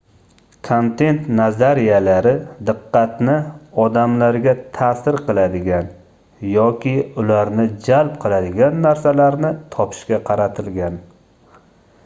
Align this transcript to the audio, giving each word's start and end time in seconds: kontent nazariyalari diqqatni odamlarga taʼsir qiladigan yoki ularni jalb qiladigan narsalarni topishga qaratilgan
kontent 0.67 1.27
nazariyalari 1.39 2.31
diqqatni 2.69 3.33
odamlarga 3.83 4.53
taʼsir 4.77 5.19
qiladigan 5.27 5.91
yoki 6.53 6.93
ularni 7.25 7.65
jalb 7.89 8.15
qiladigan 8.25 8.81
narsalarni 8.87 9.53
topishga 9.77 10.19
qaratilgan 10.31 10.97